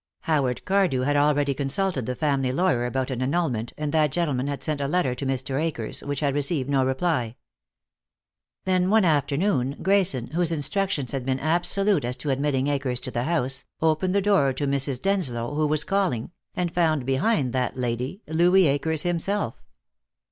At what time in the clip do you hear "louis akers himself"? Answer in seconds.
18.27-19.61